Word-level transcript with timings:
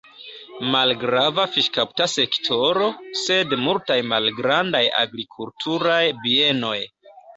Malgrava 0.75 1.43
fiŝkapta 1.57 2.07
sektoro, 2.13 2.87
sed 3.25 3.53
multaj 3.67 3.99
malgrandaj 4.15 4.85
agrikulturaj 5.03 6.03
bienoj. 6.25 6.77